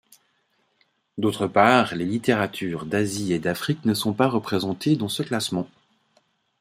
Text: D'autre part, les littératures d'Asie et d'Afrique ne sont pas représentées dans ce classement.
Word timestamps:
D'autre 1.19 1.45
part, 1.45 1.93
les 1.93 2.05
littératures 2.05 2.87
d'Asie 2.87 3.33
et 3.33 3.37
d'Afrique 3.39 3.85
ne 3.85 3.93
sont 3.93 4.13
pas 4.13 4.27
représentées 4.29 4.95
dans 4.95 5.09
ce 5.09 5.21
classement. 5.21 5.69